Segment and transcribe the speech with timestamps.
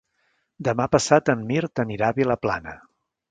[0.67, 2.77] Demà passat en Mirt anirà a Vilaplana.